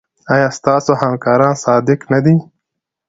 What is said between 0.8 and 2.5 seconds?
همکاران صادق نه دي؟